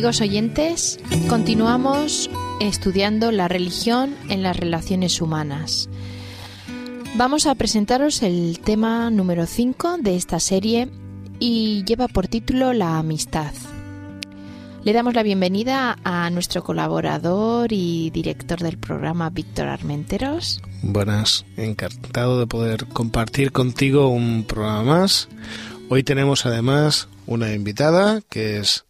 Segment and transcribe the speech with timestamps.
[0.00, 5.90] Amigos oyentes, continuamos estudiando la religión en las relaciones humanas.
[7.16, 10.88] Vamos a presentaros el tema número 5 de esta serie
[11.38, 13.52] y lleva por título La amistad.
[14.84, 20.62] Le damos la bienvenida a nuestro colaborador y director del programa, Víctor Armenteros.
[20.80, 25.28] Buenas, encantado de poder compartir contigo un programa más.
[25.90, 28.86] Hoy tenemos además una invitada que es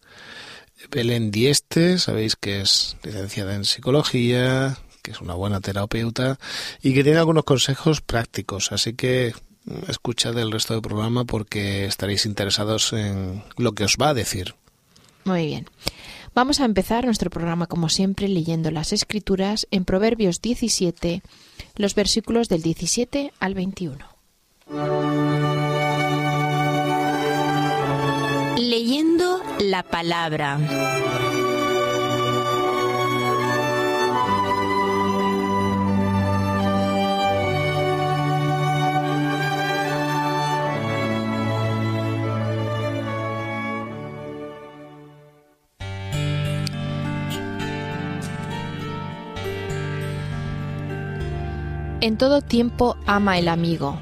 [0.91, 6.39] Belén Dieste, sabéis que es licenciada en psicología, que es una buena terapeuta
[6.83, 11.85] y que tiene algunos consejos prácticos, así que mm, escuchad el resto del programa porque
[11.87, 14.55] estaréis interesados en lo que os va a decir.
[15.25, 15.67] Muy bien.
[16.35, 21.23] Vamos a empezar nuestro programa como siempre leyendo las escrituras en Proverbios 17,
[21.77, 23.99] los versículos del 17 al 21.
[28.71, 30.57] Leyendo la palabra.
[52.01, 53.99] En todo tiempo ama el amigo,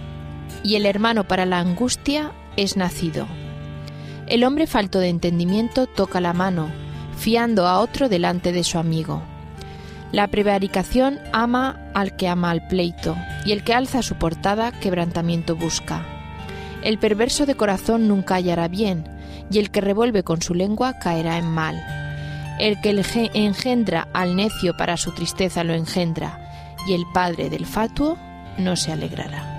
[0.63, 3.38] y el hermano para la angustia es nacido.
[4.29, 6.71] El hombre falto de entendimiento toca la mano,
[7.17, 9.23] fiando a otro delante de su amigo.
[10.13, 15.57] La prevaricación ama al que ama al pleito, y el que alza su portada quebrantamiento
[15.57, 16.05] busca.
[16.83, 19.09] El perverso de corazón nunca hallará bien,
[19.51, 21.83] y el que revuelve con su lengua caerá en mal.
[22.61, 22.91] El que
[23.33, 28.19] engendra al necio para su tristeza lo engendra, y el padre del fatuo
[28.59, 29.58] no se alegrará.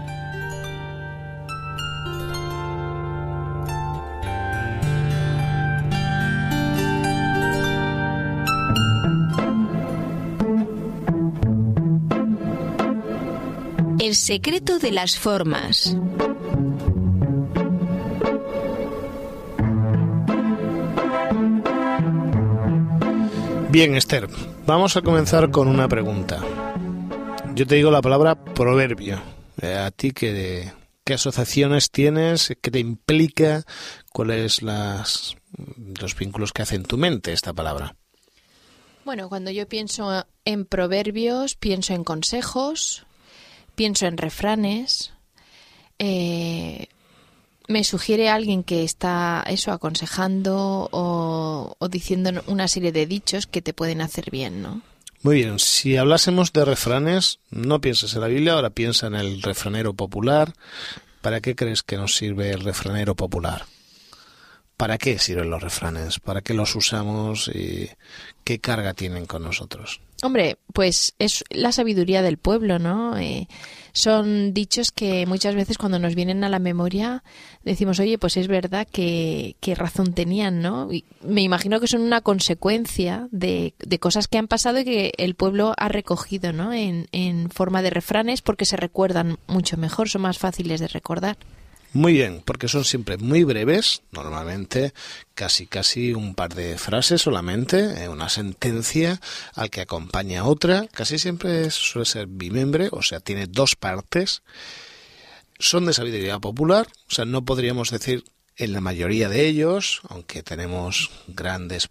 [14.09, 15.95] El secreto de las formas.
[23.69, 24.27] Bien, Esther,
[24.65, 26.43] vamos a comenzar con una pregunta.
[27.53, 29.21] Yo te digo la palabra proverbio.
[29.61, 30.71] Eh, ¿A ti qué,
[31.03, 32.57] qué asociaciones tienes?
[32.59, 33.63] ¿Qué te implica?
[34.11, 35.35] ¿Cuáles las
[36.01, 37.95] los vínculos que hace en tu mente esta palabra?
[39.05, 43.05] Bueno, cuando yo pienso en proverbios, pienso en consejos,
[43.79, 45.13] pienso en refranes.
[45.99, 46.87] Eh,
[47.69, 53.61] me sugiere alguien que está eso aconsejando o, o diciendo una serie de dichos que
[53.61, 54.81] te pueden hacer bien, ¿no?
[55.21, 59.41] Muy bien, si hablásemos de refranes, no pienses en la Biblia, ahora piensa en el
[59.41, 60.53] refranero popular.
[61.21, 63.63] ¿Para qué crees que nos sirve el refranero popular?
[64.75, 66.19] ¿Para qué sirven los refranes?
[66.19, 67.89] ¿Para qué los usamos y
[68.43, 70.01] qué carga tienen con nosotros?
[70.21, 73.17] Hombre, pues es la sabiduría del pueblo, ¿no?
[73.17, 73.47] Eh,
[73.93, 77.23] son dichos que muchas veces cuando nos vienen a la memoria
[77.63, 80.91] decimos, oye, pues es verdad que, que razón tenían, ¿no?
[80.91, 85.13] Y me imagino que son una consecuencia de, de, cosas que han pasado y que
[85.17, 86.73] el pueblo ha recogido, ¿no?
[86.73, 91.37] En, en forma de refranes porque se recuerdan mucho mejor, son más fáciles de recordar.
[91.91, 94.93] Muy bien, porque son siempre muy breves, normalmente
[95.33, 99.19] casi casi un par de frases solamente, eh, una sentencia
[99.55, 104.43] al que acompaña otra, casi siempre suele ser bimembre, o sea, tiene dos partes.
[105.57, 108.23] Son de sabiduría popular, o sea, no podríamos decir
[108.55, 111.89] en la mayoría de ellos, aunque tenemos grandes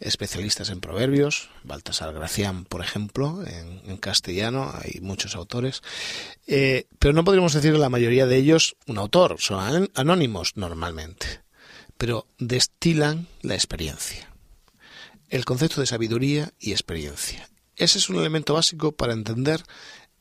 [0.00, 5.82] especialistas en proverbios, Baltasar Gracián, por ejemplo, en, castellano, hay muchos autores,
[6.46, 11.40] eh, pero no podríamos decir la mayoría de ellos un autor, son anónimos normalmente,
[11.96, 14.30] pero destilan la experiencia,
[15.30, 17.48] el concepto de sabiduría y experiencia.
[17.76, 19.62] Ese es un elemento básico para entender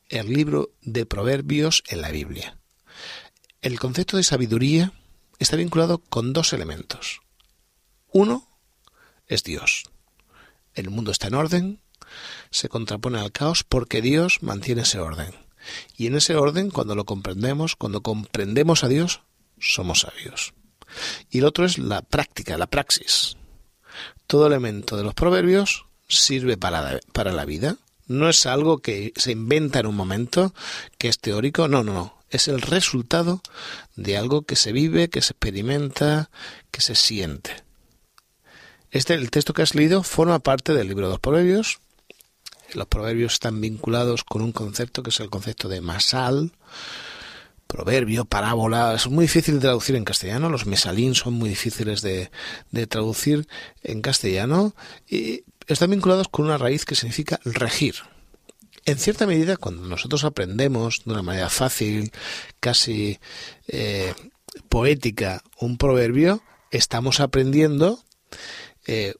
[0.09, 2.57] el libro de proverbios en la Biblia.
[3.61, 4.93] El concepto de sabiduría
[5.39, 7.21] está vinculado con dos elementos.
[8.11, 8.54] Uno,
[9.27, 9.83] es Dios.
[10.73, 11.81] El mundo está en orden,
[12.51, 15.33] se contrapone al caos porque Dios mantiene ese orden.
[15.97, 19.21] Y en ese orden, cuando lo comprendemos, cuando comprendemos a Dios,
[19.59, 20.53] somos sabios.
[21.29, 23.37] y el otro es la práctica, la praxis.
[24.27, 27.77] Todo elemento de los proverbios sirve para la, para la vida.
[28.07, 30.53] No es algo que se inventa en un momento,
[30.97, 32.17] que es teórico, no, no, no.
[32.29, 33.41] Es el resultado
[33.95, 36.29] de algo que se vive, que se experimenta,
[36.69, 37.64] que se siente.
[38.95, 41.81] Este, el texto que has leído forma parte del libro de los proverbios.
[42.73, 46.53] Los proverbios están vinculados con un concepto que es el concepto de masal,
[47.67, 52.31] proverbio, parábola, es muy difícil de traducir en castellano, los mesalín son muy difíciles de,
[52.71, 53.49] de traducir
[53.83, 54.73] en castellano
[55.09, 57.95] y están vinculados con una raíz que significa regir.
[58.85, 62.13] En cierta medida, cuando nosotros aprendemos de una manera fácil,
[62.61, 63.19] casi
[63.67, 64.13] eh,
[64.69, 67.99] poética, un proverbio, estamos aprendiendo
[68.85, 69.15] eh,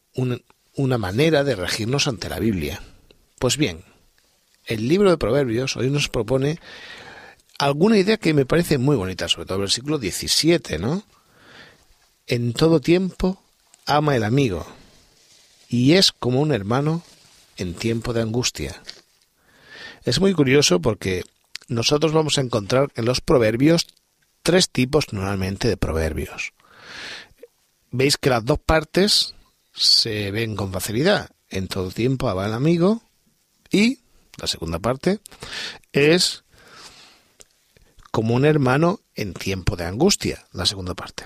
[0.74, 2.82] una manera de regirnos ante la Biblia.
[3.40, 3.84] Pues bien,
[4.66, 6.60] el libro de Proverbios hoy nos propone
[7.60, 11.04] alguna idea que me parece muy bonita, sobre todo el versículo 17, ¿no?
[12.28, 13.42] En todo tiempo
[13.86, 14.66] ama el amigo
[15.70, 17.04] y es como un hermano
[17.58, 18.82] en tiempo de angustia.
[20.04, 21.24] Es muy curioso porque
[21.68, 23.88] nosotros vamos a encontrar en los proverbios
[24.44, 26.54] tres tipos normalmente de proverbios.
[27.92, 29.36] Veis que las dos partes
[29.76, 31.30] se ven con facilidad.
[31.50, 33.04] En todo tiempo ama el amigo
[33.70, 34.00] y
[34.38, 35.20] la segunda parte
[35.94, 36.44] es
[38.12, 41.26] como un hermano en tiempo de angustia, la segunda parte.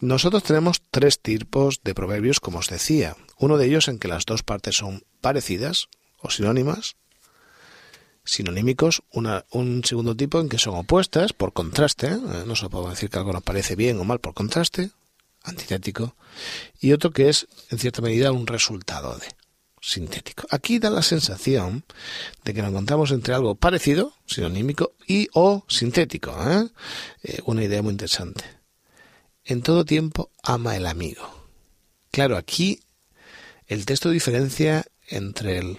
[0.00, 3.16] Nosotros tenemos tres tipos de proverbios, como os decía.
[3.38, 5.88] Uno de ellos en que las dos partes son parecidas
[6.18, 6.96] o sinónimas,
[8.24, 12.18] sinonímicos, un segundo tipo en que son opuestas por contraste, ¿eh?
[12.46, 14.90] no se puede decir que algo nos parece bien o mal por contraste,
[15.46, 16.16] antitético,
[16.80, 19.26] y otro que es, en cierta medida, un resultado de
[19.80, 20.46] sintético.
[20.50, 21.84] Aquí da la sensación
[22.44, 26.34] de que nos encontramos entre algo parecido, sinonímico, y o sintético.
[26.50, 26.68] ¿eh?
[27.22, 28.44] Eh, una idea muy interesante.
[29.44, 31.48] En todo tiempo ama el amigo.
[32.10, 32.80] Claro, aquí
[33.66, 35.78] el texto diferencia entre el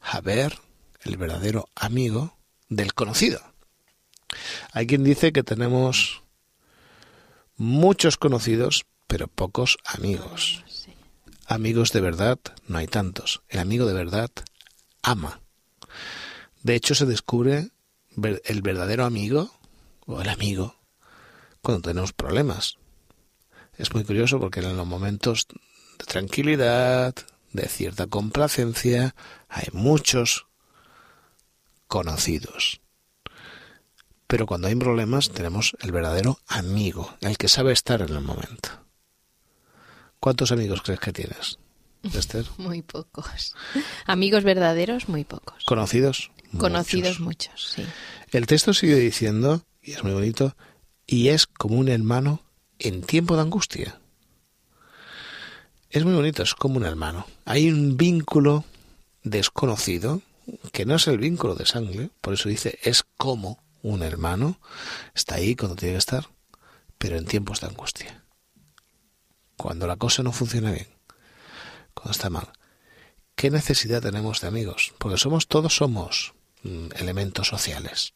[0.00, 0.58] haber,
[1.02, 2.36] el verdadero amigo,
[2.68, 3.40] del conocido.
[4.72, 6.22] Hay quien dice que tenemos
[7.56, 10.62] muchos conocidos, pero pocos amigos.
[11.46, 12.38] Amigos de verdad
[12.68, 13.42] no hay tantos.
[13.48, 14.30] El amigo de verdad
[15.02, 15.40] ama.
[16.62, 17.70] De hecho, se descubre
[18.44, 19.50] el verdadero amigo
[20.06, 20.76] o el amigo
[21.62, 22.76] cuando tenemos problemas.
[23.76, 25.46] Es muy curioso porque en los momentos
[25.98, 27.14] de tranquilidad,
[27.52, 29.14] de cierta complacencia,
[29.48, 30.46] hay muchos
[31.86, 32.82] conocidos.
[34.26, 38.87] Pero cuando hay problemas tenemos el verdadero amigo, el que sabe estar en el momento.
[40.20, 41.58] ¿Cuántos amigos crees que tienes,
[42.02, 42.44] Esther?
[42.58, 43.54] Muy pocos.
[44.06, 45.64] Amigos verdaderos, muy pocos.
[45.64, 46.30] ¿Conocidos?
[46.56, 47.84] Conocidos muchos, sí.
[48.32, 50.56] El texto sigue diciendo, y es muy bonito,
[51.06, 52.42] y es como un hermano
[52.78, 54.00] en tiempo de angustia.
[55.90, 57.26] Es muy bonito, es como un hermano.
[57.44, 58.64] Hay un vínculo
[59.22, 60.22] desconocido,
[60.72, 64.58] que no es el vínculo de sangre, por eso dice, es como un hermano,
[65.14, 66.28] está ahí cuando tiene que estar,
[66.96, 68.24] pero en tiempos de angustia
[69.58, 70.86] cuando la cosa no funciona bien,
[71.92, 72.48] cuando está mal.
[73.34, 74.94] ¿Qué necesidad tenemos de amigos?
[74.98, 78.14] Porque somos todos somos mm, elementos sociales.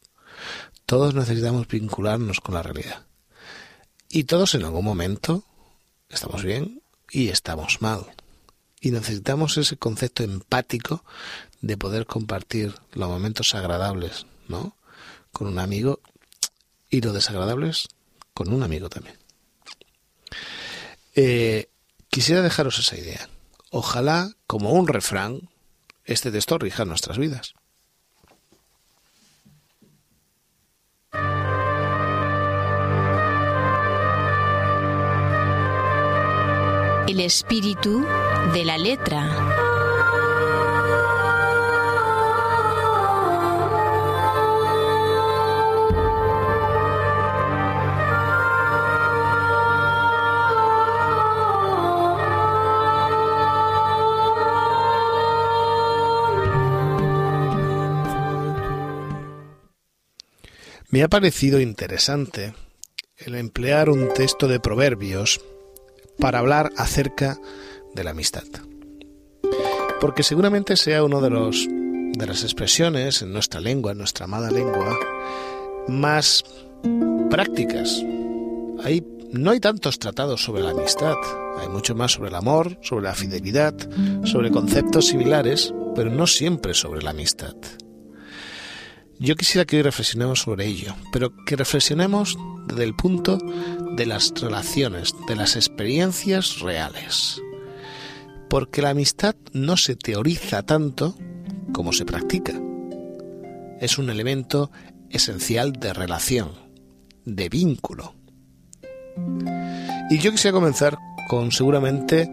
[0.85, 3.05] Todos necesitamos vincularnos con la realidad.
[4.09, 5.43] Y todos en algún momento
[6.09, 6.81] estamos bien
[7.11, 8.05] y estamos mal.
[8.79, 11.03] Y necesitamos ese concepto empático
[11.61, 14.77] de poder compartir los momentos agradables, ¿no?
[15.33, 15.99] Con un amigo
[16.89, 17.89] y los desagradables
[18.33, 19.17] con un amigo también.
[21.15, 21.69] Eh,
[22.09, 23.29] quisiera dejaros esa idea.
[23.71, 25.49] Ojalá, como un refrán,
[26.05, 27.53] este texto rija nuestras vidas.
[37.07, 38.05] El espíritu
[38.53, 39.52] de la letra.
[60.93, 62.53] Me ha parecido interesante
[63.17, 65.41] el emplear un texto de proverbios
[66.19, 67.39] para hablar acerca
[67.95, 68.43] de la amistad.
[69.99, 74.51] Porque seguramente sea uno de los de las expresiones en nuestra lengua, en nuestra amada
[74.51, 74.95] lengua,
[75.87, 76.43] más
[77.31, 77.99] prácticas.
[78.83, 81.15] Hay, no hay tantos tratados sobre la amistad,
[81.57, 83.73] hay mucho más sobre el amor, sobre la fidelidad,
[84.25, 87.55] sobre conceptos similares, pero no siempre sobre la amistad.
[89.23, 92.37] Yo quisiera que hoy reflexionemos sobre ello, pero que reflexionemos
[92.67, 93.37] desde el punto
[93.95, 97.41] de las relaciones, de las experiencias reales.
[98.49, 101.15] Porque la amistad no se teoriza tanto
[101.71, 102.51] como se practica.
[103.79, 104.71] Es un elemento
[105.09, 106.51] esencial de relación,
[107.23, 108.15] de vínculo.
[110.09, 110.97] Y yo quisiera comenzar
[111.29, 112.29] con seguramente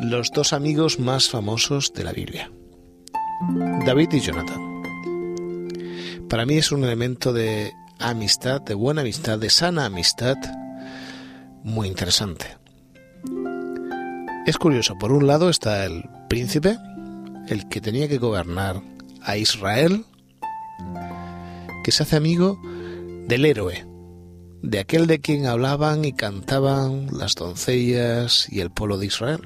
[0.00, 2.52] los dos amigos más famosos de la Biblia,
[3.84, 4.69] David y Jonathan.
[6.30, 10.36] Para mí es un elemento de amistad, de buena amistad, de sana amistad,
[11.64, 12.56] muy interesante.
[14.46, 16.78] Es curioso, por un lado está el príncipe,
[17.48, 18.80] el que tenía que gobernar
[19.22, 20.04] a Israel,
[21.82, 22.62] que se hace amigo
[23.26, 23.84] del héroe,
[24.62, 29.40] de aquel de quien hablaban y cantaban las doncellas y el pueblo de Israel.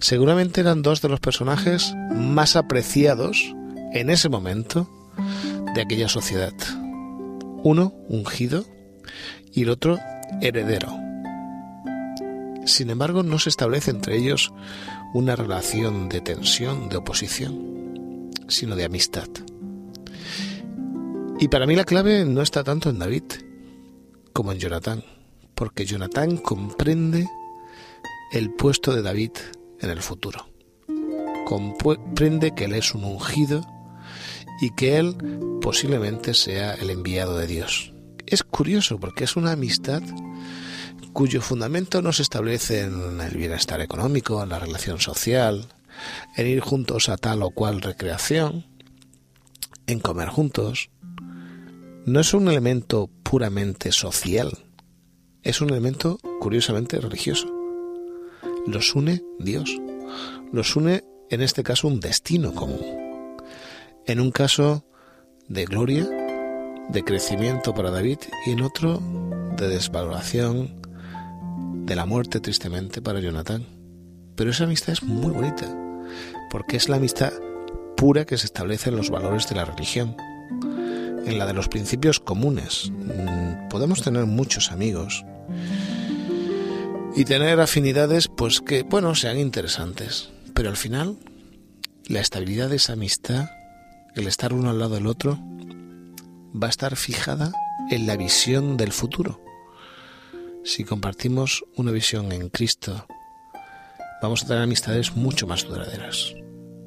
[0.00, 3.54] Seguramente eran dos de los personajes más apreciados
[3.92, 4.90] en ese momento
[5.74, 6.54] de aquella sociedad.
[7.62, 8.64] Uno ungido
[9.52, 9.98] y el otro
[10.40, 10.88] heredero.
[12.66, 14.52] Sin embargo, no se establece entre ellos
[15.12, 19.28] una relación de tensión, de oposición, sino de amistad.
[21.38, 23.24] Y para mí la clave no está tanto en David
[24.32, 25.04] como en Jonathan,
[25.54, 27.28] porque Jonathan comprende
[28.32, 29.30] el puesto de David
[29.80, 30.48] en el futuro.
[31.46, 33.64] Comprende que él es un ungido
[34.60, 35.16] y que él
[35.60, 37.92] posiblemente sea el enviado de Dios.
[38.26, 40.02] Es curioso porque es una amistad
[41.12, 45.68] cuyo fundamento no se establece en el bienestar económico, en la relación social,
[46.36, 48.66] en ir juntos a tal o cual recreación,
[49.86, 50.90] en comer juntos.
[52.04, 54.58] No es un elemento puramente social,
[55.42, 57.46] es un elemento curiosamente religioso.
[58.66, 59.70] Los une Dios,
[60.52, 63.03] los une en este caso un destino común
[64.06, 64.84] en un caso
[65.48, 66.08] de gloria,
[66.88, 69.00] de crecimiento para David y en otro
[69.56, 70.82] de desvaloración,
[71.86, 73.66] de la muerte tristemente para Jonathan.
[74.36, 75.66] Pero esa amistad es muy bonita,
[76.50, 77.32] porque es la amistad
[77.96, 80.16] pura que se establece en los valores de la religión,
[81.26, 82.90] en la de los principios comunes.
[82.90, 85.24] Mm, podemos tener muchos amigos
[87.16, 91.16] y tener afinidades pues que, bueno, sean interesantes, pero al final
[92.06, 93.48] la estabilidad de esa amistad
[94.14, 95.38] el estar uno al lado del otro,
[96.54, 97.52] va a estar fijada
[97.90, 99.42] en la visión del futuro.
[100.64, 103.06] Si compartimos una visión en Cristo,
[104.22, 106.34] vamos a tener amistades mucho más duraderas,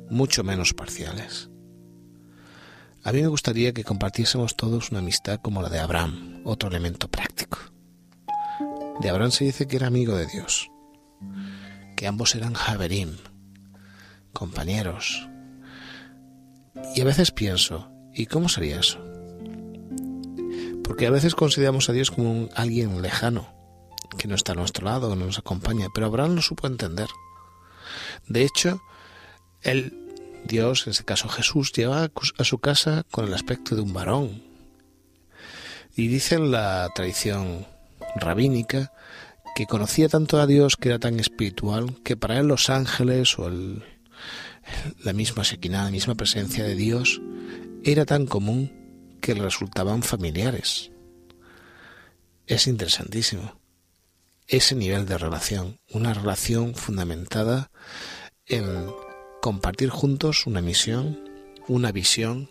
[0.10, 1.50] mucho menos parciales.
[3.04, 7.08] A mí me gustaría que compartiésemos todos una amistad como la de Abraham, otro elemento
[7.08, 7.60] práctico.
[9.00, 10.72] De Abraham se dice que era amigo de Dios,
[11.96, 13.18] que ambos eran Javerim,
[14.34, 15.30] compañeros,
[16.96, 19.00] y a veces pienso, ¿y cómo sería eso?
[20.84, 23.54] Porque a veces consideramos a Dios como alguien lejano,
[24.18, 27.08] que no está a nuestro lado, no nos acompaña, pero Abraham lo supo entender.
[28.28, 28.82] De hecho,
[29.62, 29.94] él,
[30.46, 34.44] Dios, en este caso Jesús, lleva a su casa con el aspecto de un varón.
[35.96, 37.66] Y dice en la tradición
[38.16, 38.92] rabínica
[39.56, 43.48] que conocía tanto a Dios que era tan espiritual que para él los ángeles o
[43.48, 43.84] el,
[45.04, 47.22] la misma sequina, la misma presencia de Dios,
[47.84, 48.72] era tan común
[49.22, 50.92] que resultaban familiares.
[52.46, 53.60] Es interesantísimo
[54.48, 57.70] ese nivel de relación, una relación fundamentada
[58.46, 58.90] en
[59.42, 61.20] compartir juntos una misión,
[61.68, 62.50] una visión,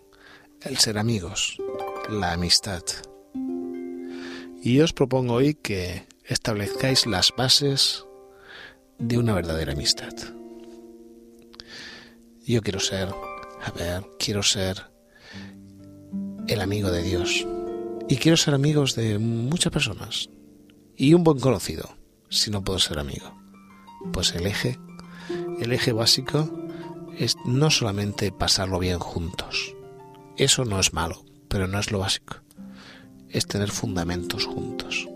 [0.62, 1.56] el ser amigos,
[2.10, 2.82] la amistad.
[4.62, 8.04] Y os propongo hoy que establezcáis las bases
[8.98, 10.12] de una verdadera amistad.
[12.46, 14.92] Yo quiero ser, a ver, quiero ser
[16.46, 17.44] el amigo de Dios.
[18.08, 20.30] Y quiero ser amigos de muchas personas.
[20.96, 21.96] Y un buen conocido,
[22.28, 23.36] si no puedo ser amigo.
[24.12, 24.78] Pues el eje,
[25.60, 26.48] el eje básico
[27.18, 29.74] es no solamente pasarlo bien juntos.
[30.36, 32.36] Eso no es malo, pero no es lo básico.
[33.28, 35.08] Es tener fundamentos juntos.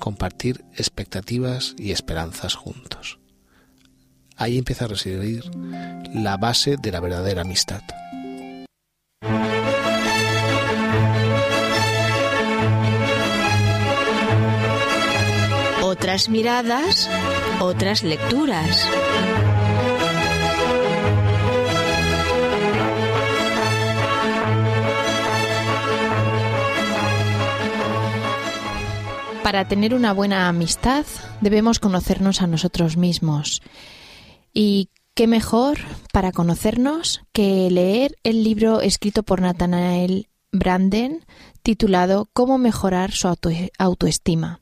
[0.00, 3.20] Compartir expectativas y esperanzas juntos.
[4.38, 5.50] Ahí empieza a residir
[6.14, 7.82] la base de la verdadera amistad.
[15.82, 17.10] Otras miradas,
[17.60, 18.88] otras lecturas.
[29.42, 31.06] Para tener una buena amistad
[31.40, 33.62] debemos conocernos a nosotros mismos.
[34.60, 35.78] Y ¿Qué mejor
[36.12, 41.24] para conocernos que leer el libro escrito por Nathanael Branden
[41.62, 43.32] titulado Cómo mejorar su
[43.78, 44.60] autoestima?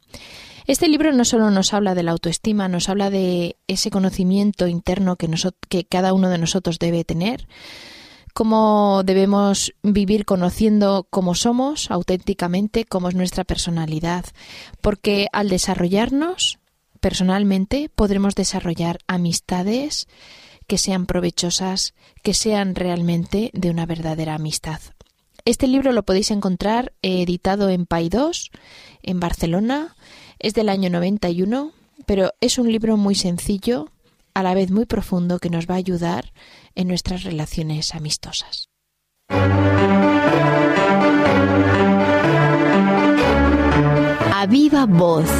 [0.66, 5.16] Este libro no solo nos habla de la autoestima, nos habla de ese conocimiento interno
[5.16, 5.30] que,
[5.70, 7.48] que cada uno de nosotros debe tener,
[8.34, 14.26] cómo debemos vivir conociendo cómo somos auténticamente, cómo es nuestra personalidad,
[14.82, 16.58] porque al desarrollarnos
[17.06, 20.08] personalmente podremos desarrollar amistades,
[20.66, 21.94] que sean provechosas,
[22.24, 24.80] que sean realmente de una verdadera amistad.
[25.44, 28.50] Este libro lo podéis encontrar editado en Paidós,
[29.04, 29.94] en Barcelona,
[30.40, 31.70] es del año 91,
[32.06, 33.88] pero es un libro muy sencillo,
[34.34, 36.32] a la vez muy profundo, que nos va a ayudar
[36.74, 38.68] en nuestras relaciones amistosas.
[44.34, 45.30] A viva voz.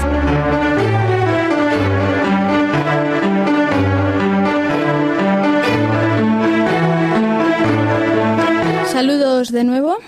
[8.97, 9.99] Saludos de nuevo.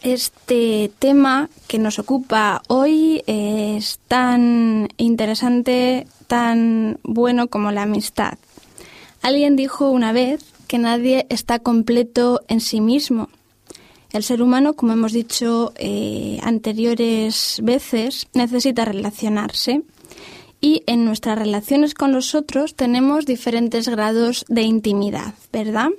[0.00, 8.38] Este tema que nos ocupa hoy es tan interesante, tan bueno como la amistad.
[9.20, 13.28] Alguien dijo una vez que nadie está completo en sí mismo.
[14.12, 19.82] El ser humano, como hemos dicho eh, anteriores veces, necesita relacionarse
[20.64, 25.90] y en nuestras relaciones con los otros tenemos diferentes grados de intimidad, ¿verdad?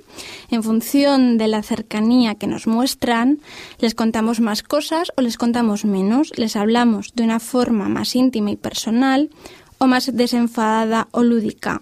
[0.50, 3.38] En función de la cercanía que nos muestran,
[3.78, 8.50] les contamos más cosas o les contamos menos, les hablamos de una forma más íntima
[8.50, 9.30] y personal
[9.78, 11.80] o más desenfadada o lúdica.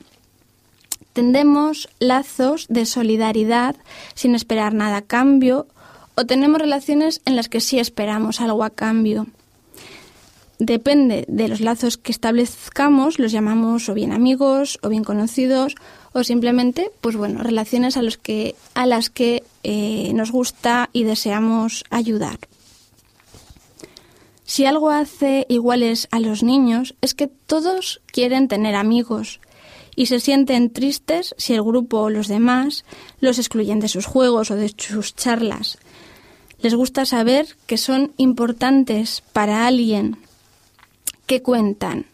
[1.14, 3.76] Tendemos lazos de solidaridad
[4.14, 5.68] sin esperar nada a cambio
[6.16, 9.26] o tenemos relaciones en las que sí esperamos algo a cambio
[10.58, 15.74] depende de los lazos que establezcamos, los llamamos o bien amigos o bien conocidos
[16.12, 22.38] o simplemente, pues bueno, relaciones a, las que eh, nos gusta y deseamos ayudar.
[24.44, 29.40] Si algo hace iguales a los niños es que todos quieren tener amigos
[29.96, 32.84] y se sienten tristes si el grupo o los demás
[33.20, 35.78] los excluyen de sus juegos o de sus charlas.
[36.60, 40.18] Les gusta saber que son importantes para alguien
[41.26, 42.06] que cuentan.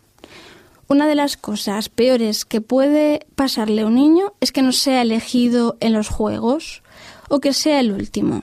[0.89, 5.03] Una de las cosas peores que puede pasarle a un niño es que no sea
[5.03, 6.83] elegido en los juegos
[7.29, 8.43] o que sea el último.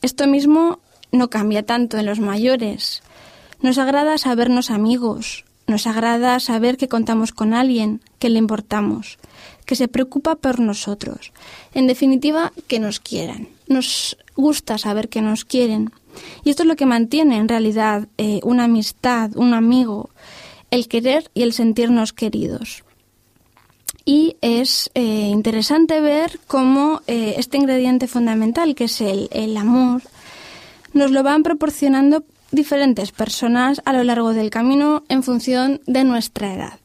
[0.00, 0.78] Esto mismo
[1.10, 3.02] no cambia tanto en los mayores.
[3.60, 9.18] Nos agrada sabernos amigos, nos agrada saber que contamos con alguien, que le importamos,
[9.64, 11.32] que se preocupa por nosotros.
[11.74, 13.48] En definitiva, que nos quieran.
[13.66, 15.90] Nos gusta saber que nos quieren.
[16.44, 20.10] Y esto es lo que mantiene en realidad eh, una amistad, un amigo,
[20.70, 22.84] el querer y el sentirnos queridos.
[24.04, 30.02] Y es eh, interesante ver cómo eh, este ingrediente fundamental, que es el, el amor,
[30.92, 36.54] nos lo van proporcionando diferentes personas a lo largo del camino en función de nuestra
[36.54, 36.78] edad.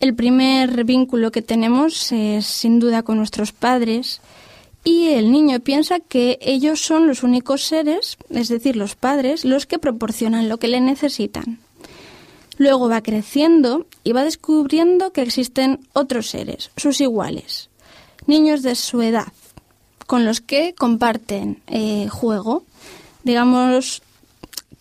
[0.00, 4.20] El primer vínculo que tenemos es sin duda con nuestros padres
[4.84, 9.66] y el niño piensa que ellos son los únicos seres, es decir, los padres, los
[9.66, 11.58] que proporcionan lo que le necesitan.
[12.56, 17.70] Luego va creciendo y va descubriendo que existen otros seres, sus iguales,
[18.26, 19.32] niños de su edad,
[20.06, 22.64] con los que comparten eh, juego.
[23.22, 24.02] Digamos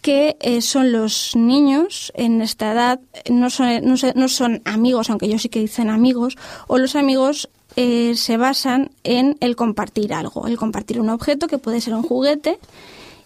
[0.01, 5.25] que eh, son los niños en esta edad, no son, no, no son amigos, aunque
[5.25, 10.47] ellos sí que dicen amigos, o los amigos eh, se basan en el compartir algo,
[10.47, 12.59] el compartir un objeto que puede ser un juguete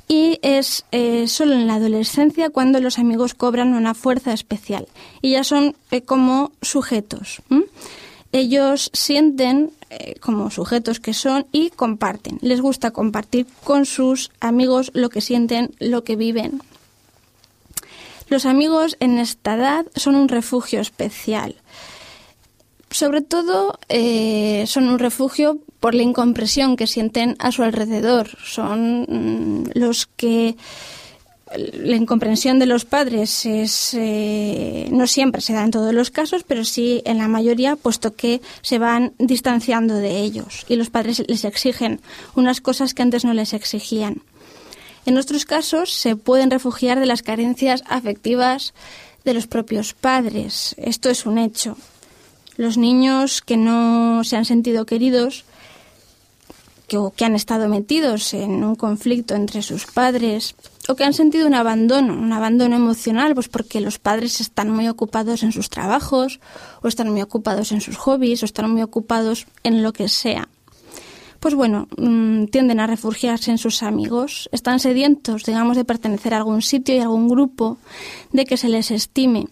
[0.07, 4.87] y es eh, solo en la adolescencia cuando los amigos cobran una fuerza especial
[5.21, 7.41] y ya son eh, como sujetos.
[8.31, 9.71] Ellos sienten
[10.21, 12.39] como sujetos que son y comparten.
[12.41, 16.59] Les gusta compartir con sus amigos lo que sienten, lo que viven.
[18.29, 21.55] Los amigos en esta edad son un refugio especial
[22.93, 28.29] sobre todo eh, son un refugio por la incompresión que sienten a su alrededor.
[28.43, 30.55] Son mm, los que
[31.57, 36.43] la incomprensión de los padres es eh, no siempre se da en todos los casos,
[36.43, 41.23] pero sí en la mayoría, puesto que se van distanciando de ellos y los padres
[41.27, 41.99] les exigen
[42.35, 44.21] unas cosas que antes no les exigían.
[45.05, 48.73] En nuestros casos se pueden refugiar de las carencias afectivas
[49.25, 50.75] de los propios padres.
[50.77, 51.75] Esto es un hecho.
[52.57, 55.45] Los niños que no se han sentido queridos,
[56.87, 60.55] que, que han estado metidos en un conflicto entre sus padres
[60.87, 64.87] o que han sentido un abandono, un abandono emocional, pues porque los padres están muy
[64.87, 66.39] ocupados en sus trabajos
[66.81, 70.49] o están muy ocupados en sus hobbies o están muy ocupados en lo que sea.
[71.39, 76.37] Pues bueno, mm, tienden a refugiarse en sus amigos, están sedientos, digamos, de pertenecer a
[76.37, 77.77] algún sitio y a algún grupo,
[78.31, 79.47] de que se les estime,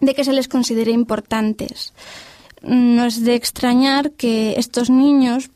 [0.00, 1.92] de que se les considere importantes.
[2.62, 5.50] No es de extrañar que estos niños,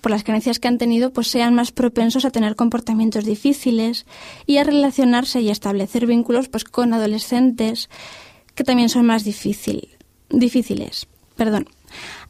[0.00, 4.06] por las creencias que han tenido, pues sean más propensos a tener comportamientos difíciles
[4.46, 7.88] y a relacionarse y establecer vínculos pues con adolescentes
[8.54, 9.88] que también son más difícil,
[10.30, 11.06] difíciles.
[11.36, 11.68] Perdón.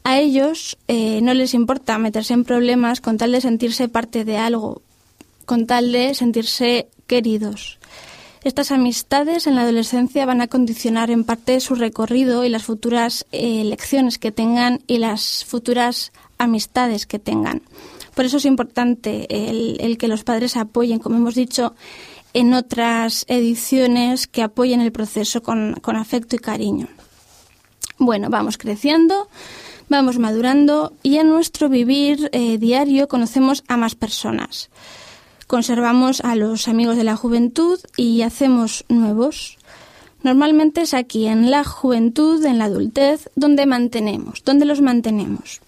[0.03, 4.37] A ellos eh, no les importa meterse en problemas con tal de sentirse parte de
[4.37, 4.81] algo,
[5.45, 7.79] con tal de sentirse queridos.
[8.43, 13.25] Estas amistades en la adolescencia van a condicionar en parte su recorrido y las futuras
[13.33, 17.61] eh, lecciones que tengan y las futuras amistades que tengan.
[18.15, 21.75] Por eso es importante el, que los padres apoyen, como hemos dicho
[22.33, 26.87] en otras ediciones, que apoyen el proceso con, afecto y cariño.
[27.97, 29.27] Bueno, vamos creciendo,
[29.89, 34.69] vamos madurando y en nuestro vivir eh, diario conocemos a más personas
[35.49, 39.57] conservamos a los amigos de la juventud y hacemos nuevos.
[40.21, 45.61] Normalmente es aquí, en la juventud, en la adultez, donde mantenemos, donde los mantenemos.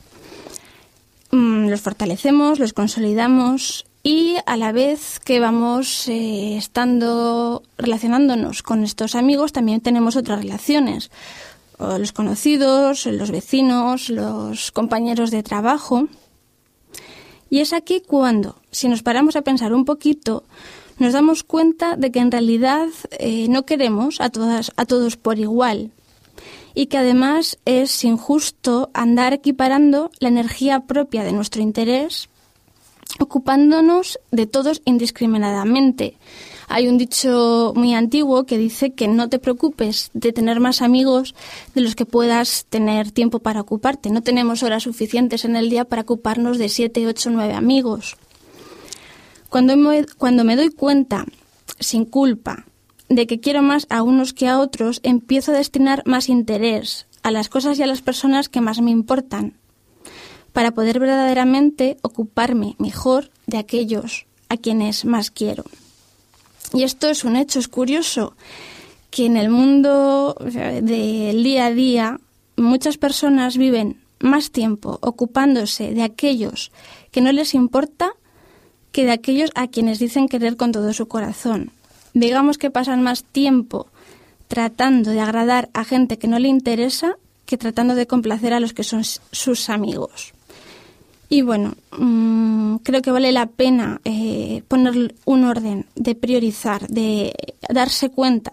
[1.32, 8.84] Mm, los fortalecemos, los consolidamos y a la vez que vamos eh, estando relacionándonos con
[8.84, 11.10] estos amigos, también tenemos otras relaciones.
[11.80, 16.08] los conocidos, los vecinos, los compañeros de trabajo.
[17.50, 20.43] Y es aquí cuando, si nos paramos a pensar un poquito,
[20.97, 25.39] nos damos cuenta de que en realidad eh, no queremos a, todas, a todos por
[25.39, 25.91] igual
[26.73, 32.29] y que además es injusto andar equiparando la energía propia de nuestro interés
[33.19, 36.17] ocupándonos de todos indiscriminadamente
[36.73, 41.36] hay un dicho muy antiguo que dice que no te preocupes de tener más amigos
[41.75, 44.10] de los que puedas tener tiempo para ocuparte.
[44.10, 48.15] No tenemos horas suficientes en el día para ocuparnos de siete, ocho, nueve amigos.
[49.51, 51.25] Cuando me, cuando me doy cuenta,
[51.77, 52.63] sin culpa,
[53.09, 57.31] de que quiero más a unos que a otros, empiezo a destinar más interés a
[57.31, 59.57] las cosas y a las personas que más me importan,
[60.53, 65.65] para poder verdaderamente ocuparme mejor de aquellos a quienes más quiero.
[66.73, 68.37] Y esto es un hecho, es curioso
[69.09, 72.21] que en el mundo del día a día
[72.55, 76.71] muchas personas viven más tiempo ocupándose de aquellos
[77.11, 78.13] que no les importa
[78.91, 81.71] que de aquellos a quienes dicen querer con todo su corazón.
[82.13, 83.88] Digamos que pasan más tiempo
[84.47, 88.73] tratando de agradar a gente que no le interesa que tratando de complacer a los
[88.73, 90.34] que son sus amigos.
[91.30, 97.34] Y bueno, mm, creo que vale la pena eh, poner un orden, de priorizar, de
[97.69, 98.51] darse cuenta.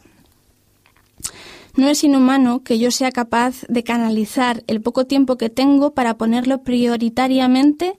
[1.75, 6.15] No es inhumano que yo sea capaz de canalizar el poco tiempo que tengo para
[6.15, 7.97] ponerlo prioritariamente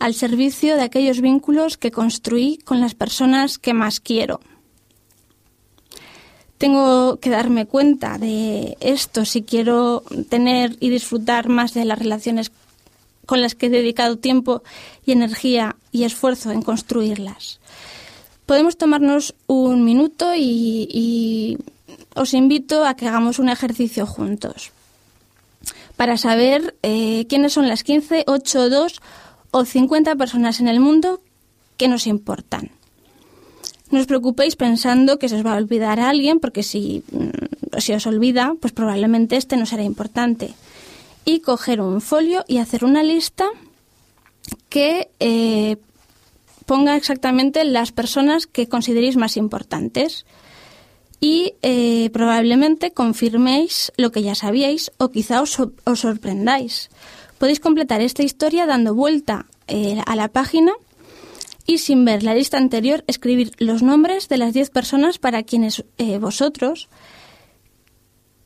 [0.00, 4.40] al servicio de aquellos vínculos que construí con las personas que más quiero.
[6.58, 12.50] Tengo que darme cuenta de esto si quiero tener y disfrutar más de las relaciones
[13.26, 14.62] con las que he dedicado tiempo
[15.04, 17.60] y energía y esfuerzo en construirlas.
[18.46, 21.58] Podemos tomarnos un minuto y,
[22.14, 24.72] os invito a que hagamos un ejercicio juntos
[25.96, 29.00] para saber eh, quiénes son las 15, 8, 2
[29.50, 31.20] o 50 personas en el mundo
[31.76, 32.70] que nos importan.
[33.90, 37.80] No os preocupéis pensando que se os va a olvidar a alguien, porque si, mm,
[37.80, 40.54] si os olvida, pues probablemente este no será importante
[41.24, 43.46] y coger un folio y hacer una lista
[44.68, 45.76] que eh,
[46.66, 50.24] ponga exactamente las personas que consideréis más importantes
[51.20, 55.58] y eh, probablemente confirméis lo que ya sabíais o quizá os,
[55.94, 56.88] sorprendáis.
[57.40, 60.72] Podéis completar esta historia dando vuelta eh, a la página
[61.66, 65.84] y sin ver la lista anterior escribir los nombres de las 10 personas para quienes
[66.20, 66.88] vosotros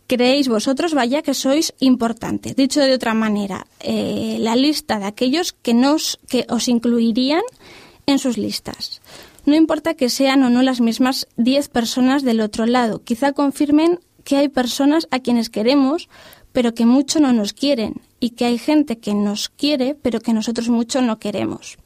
[0.07, 2.57] creéis vosotros, vaya que sois importantes.
[2.57, 7.43] Dicho de otra manera, eh, la lista de aquellos que, nos, que os incluirían
[8.07, 9.01] en sus listas.
[9.47, 14.01] No importa que sean o no las mismas 10 personas del otro lado, quizá confirmen
[14.25, 16.09] que hay personas a quienes queremos,
[16.53, 20.33] pero que mucho no nos quieren, y que hay gente que nos quiere, pero que
[20.33, 21.77] nosotros mucho no queremos.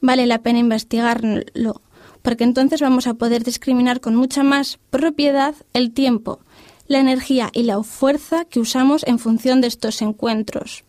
[0.00, 1.82] Vale la pena investigarlo,
[2.22, 6.38] porque entonces vamos a poder discriminar con mucha más propiedad el tiempo
[6.86, 10.84] la energía y la fuerza que usamos en función de estos encuentros.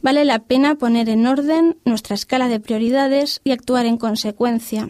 [0.00, 4.88] vale la pena poner en orden nuestra escala de prioridades y actuar en consecuencia,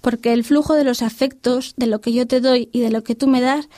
[0.00, 3.04] porque el flujo de los afectos, de lo que yo te doy y de lo
[3.04, 3.68] que tú me das,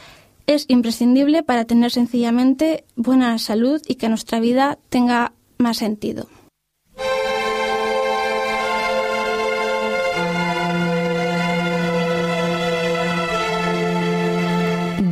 [0.46, 6.28] es imprescindible para tener sencillamente buena salud y que nuestra vida tenga más sentido.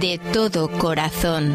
[0.01, 1.55] De todo corazón.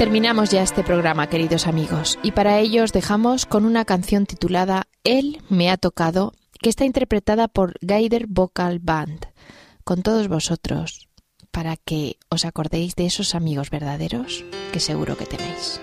[0.00, 4.88] Terminamos ya este programa, queridos amigos, y para ello os dejamos con una canción titulada
[5.04, 6.32] Él me ha tocado,
[6.62, 9.26] que está interpretada por Gaider Vocal Band,
[9.84, 11.10] con todos vosotros,
[11.50, 15.82] para que os acordéis de esos amigos verdaderos que seguro que tenéis.